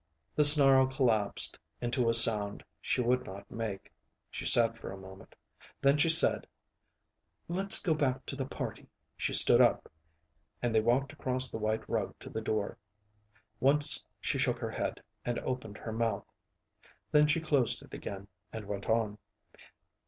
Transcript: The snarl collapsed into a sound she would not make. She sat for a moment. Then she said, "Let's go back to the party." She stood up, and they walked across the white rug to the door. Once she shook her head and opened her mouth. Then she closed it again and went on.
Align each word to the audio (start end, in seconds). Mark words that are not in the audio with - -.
The 0.35 0.43
snarl 0.43 0.87
collapsed 0.87 1.59
into 1.79 2.09
a 2.09 2.13
sound 2.15 2.63
she 2.81 3.01
would 3.01 3.23
not 3.23 3.51
make. 3.51 3.93
She 4.31 4.47
sat 4.47 4.75
for 4.75 4.91
a 4.91 4.97
moment. 4.97 5.35
Then 5.79 5.97
she 5.97 6.09
said, 6.09 6.47
"Let's 7.47 7.77
go 7.79 7.93
back 7.93 8.25
to 8.25 8.35
the 8.35 8.47
party." 8.47 8.89
She 9.15 9.35
stood 9.35 9.61
up, 9.61 9.91
and 10.59 10.73
they 10.73 10.81
walked 10.81 11.13
across 11.13 11.51
the 11.51 11.59
white 11.59 11.87
rug 11.87 12.15
to 12.21 12.31
the 12.31 12.41
door. 12.41 12.79
Once 13.59 14.03
she 14.19 14.39
shook 14.39 14.57
her 14.57 14.71
head 14.71 15.03
and 15.23 15.37
opened 15.37 15.77
her 15.77 15.93
mouth. 15.93 16.25
Then 17.11 17.27
she 17.27 17.39
closed 17.39 17.83
it 17.83 17.93
again 17.93 18.27
and 18.51 18.65
went 18.65 18.87
on. 18.89 19.19